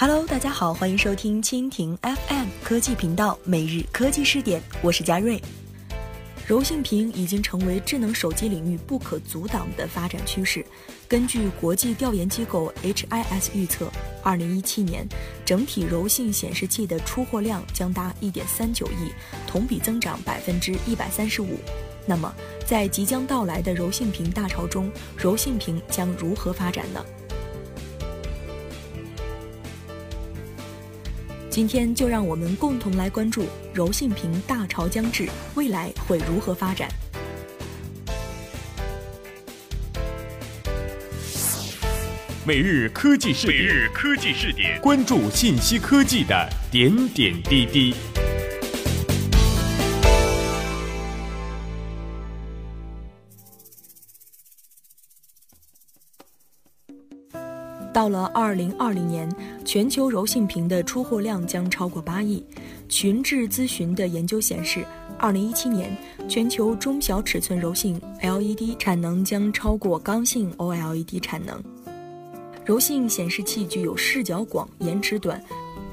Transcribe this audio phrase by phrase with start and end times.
[0.00, 5.42] Hello，大家好，欢迎收听蜻蜓 FM 科技频道每日科技视点，我是佳瑞。
[6.46, 10.64] 柔性屏已经成为智能手机领域不可阻挡的发展趋势。
[11.08, 13.90] 根据国际调研机构 HIS 预测，
[14.22, 15.04] 二零一七年
[15.44, 19.10] 整体柔性显示器的出货量将达一点三九亿，
[19.48, 21.58] 同比增长百分之一百三十五。
[22.06, 22.32] 那么，
[22.64, 27.04] 在即将到来的柔性屏大潮中，柔性屏将如何发展呢？
[31.58, 33.44] 今天就让我们共同来关注
[33.74, 36.88] 柔性屏大潮将至，未来会如何发展？
[42.46, 47.92] 每日科技视点，每日科技视点，关注信息科技的点点滴滴。
[58.08, 59.30] 到了二零二零年，
[59.66, 62.42] 全球柔性屏的出货量将超过八亿。
[62.88, 64.82] 群智咨询的研究显示，
[65.18, 65.94] 二零一七年
[66.26, 71.62] 全球中小尺寸柔性 LED 产能将超过刚性 OLED 产能。
[72.64, 75.38] 柔性显示器具有视角广、延迟短。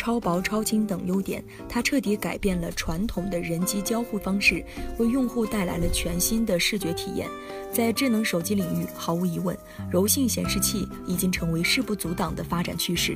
[0.00, 4.64] 超薄、超轻等优点，它彻底改变了传统的人机交互方式，
[4.96, 7.28] 为用户带来了全新的视觉体验。
[7.70, 9.54] 在智能手机领域，毫无疑问，
[9.92, 13.14] 柔性显示器已经成为势不阻挡的发展趋势。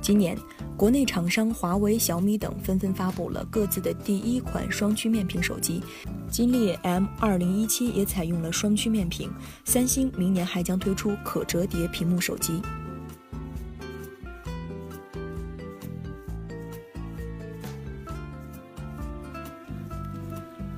[0.00, 0.38] 今年，
[0.76, 5.82] 国内厂商华为、小米等纷纷发布了各自的第一款双曲面屏手机，
[6.30, 9.28] 金立 M 二零一七也采用了双曲面屏，
[9.64, 12.62] 三星明年还将推出可折叠屏幕手机。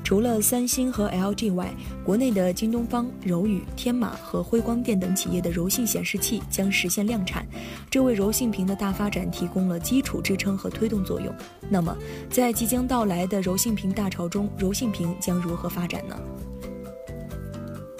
[0.04, 1.72] 除了三星和 LG 外，
[2.04, 7.46] 国内的京东方、柔宇、天马和辉光电等企业的柔性显示器将实现量产，
[7.90, 11.34] 这为柔性屏的大发展提供了基础支撑和推动作用。
[11.70, 11.96] 那么，
[12.28, 16.14] 在即将到来的柔性屏大潮中，柔性屏将如何发展呢？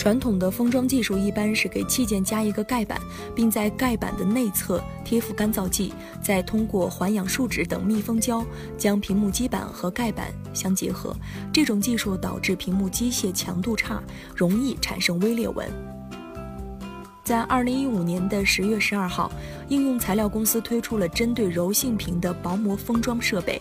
[0.04, 3.00] 传统的封装技术一般是给器件加一个盖板，
[3.34, 8.44] 并在盖板的内侧贴附干燥剂，再通过环氧树脂等密封胶
[8.76, 11.16] 将屏幕基板和盖板相结合。
[11.50, 13.98] 这种技术导致屏幕机械强度差，
[14.36, 15.66] 容易产生微裂纹。
[17.24, 19.32] 在二零一五年的十月十二号，
[19.70, 23.58] 应用材料公司推出了针对柔性屏的薄膜封装设备。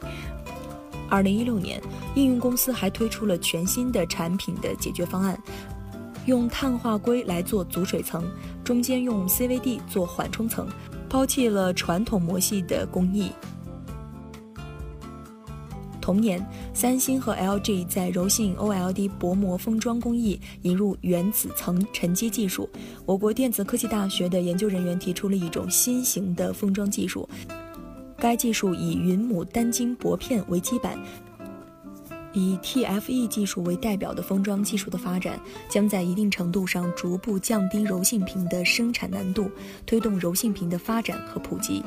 [1.09, 1.81] 二零一六年，
[2.15, 5.41] 应用公司还推出了全新的产品的解决方案。
[6.25, 8.23] 用碳化硅来做阻水层，
[8.63, 10.67] 中间用 CVD 做缓冲层，
[11.09, 13.31] 抛弃了传统膜系的工艺。
[15.99, 22.69] 同年，三星和 LG 在柔性 OLED 薄膜封装工艺引入原子层沉积技术。
[23.05, 27.27] 我国电子科技大学的研究人员提出了一种新型的封装技术，
[28.17, 30.97] 该技术以云母单晶薄片为基板。
[32.33, 35.39] 以 TFE 技术为代表的封装技术的发展，
[35.69, 39.49] 将在一定程度上逐步降低柔性屏的生产难度，
[39.85, 41.83] 推动柔性屏的发展和普及。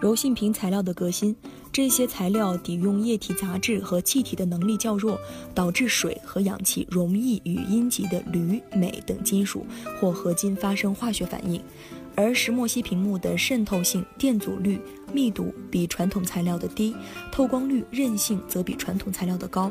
[0.00, 1.36] 柔性屏材料的革新，
[1.70, 5.16] 这些材料抵用液体杂质和气体的能力较弱，
[5.54, 9.64] 导致水和氧气容易与阴极的铝、镁等金属
[10.00, 11.62] 或合金发生化学反应。
[12.14, 14.80] 而石墨烯屏幕的渗透性、电阻率、
[15.12, 16.94] 密度比传统材料的低，
[17.30, 19.70] 透光率、韧性则比传统材料的高，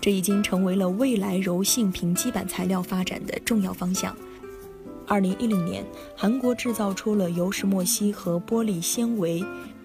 [0.00, 4.16] 这已经成为了未来柔性屏基板材料发展的重要方向。
[5.06, 5.84] 二零一零年，
[6.16, 9.44] 韩国制造出了由石墨烯和玻璃纤维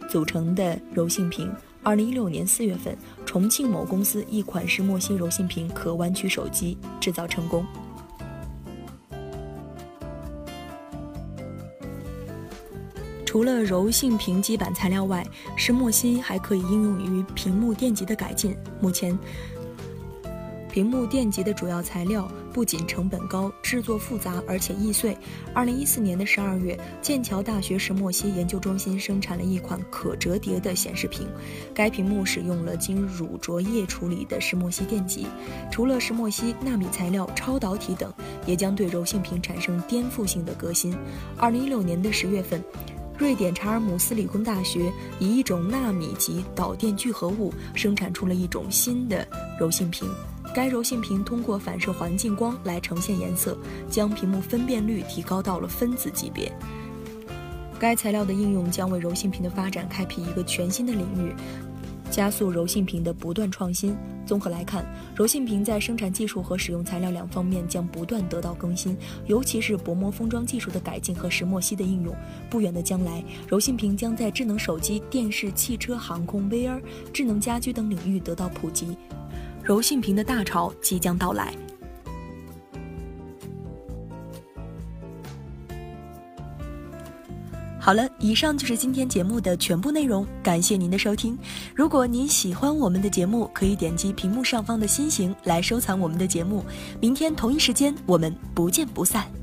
[0.09, 1.51] 组成的柔性屏。
[1.83, 7.65] 二零一六年四月份，重庆某公司一款石墨烯柔性屏可弯曲手机制造成功。
[13.29, 15.23] 除了柔性屏基板材料外，
[15.55, 18.55] 石墨烯还可以应用于屏幕电极的改进。
[18.81, 19.15] 目前，
[20.71, 25.15] 屏幕电极的主要材料不仅成本高、制作复杂，而且易碎。
[25.53, 31.27] 二零一四年的十二月，剑桥大学石墨烯研究中心生产了一款可折叠的显示屏，
[31.71, 35.27] 该屏幕使用了经乳浊液处理的石墨烯电极。
[35.69, 38.11] 除了石墨烯、纳米材料、超导体等，
[38.47, 40.97] 也将对柔性屏产生颠覆性的革新。
[41.37, 42.59] 二零一六年的十月份。
[43.19, 44.89] 瑞典查尔姆斯理工大学
[45.19, 49.27] 以一种纳米级导电聚合物生产出了一种新的
[49.59, 50.09] 柔性屏。
[50.55, 53.57] 该柔性屏通过反射环境光来呈现颜色，
[53.89, 56.49] 将屏幕分辨率提高到了分子级别。
[57.77, 61.35] 该材料的应用将为柔性屏的发展开辟一个全新的领域，
[62.19, 63.95] 加速柔性屏的不断创新。
[64.25, 64.85] 综合来看，
[65.15, 72.13] 柔性屏在生产技术和使用材料两方面将不断得到更新，尤其是薄膜封装技术的改进和石墨烯的应用。
[72.49, 76.81] 不远的将来，柔性屏将在智能手机、电视、汽车、航空、VR、
[77.13, 78.97] 智能家居等领域得到普及，
[79.63, 81.53] 柔性屏的大潮即将到来。
[87.89, 91.35] 好了，以上就是今天节目的全部内容，感谢您的收听。
[91.73, 96.63] 如果您喜欢我们的节目，可以点击屏幕上方的心形来收藏我们的节目。
[97.01, 99.38] 明天同一时间，我们不见不散。